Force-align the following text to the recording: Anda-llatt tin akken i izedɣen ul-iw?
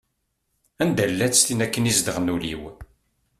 Anda-llatt 0.81 1.43
tin 1.47 1.63
akken 1.65 1.87
i 1.89 1.91
izedɣen 1.91 2.31
ul-iw? 2.35 2.61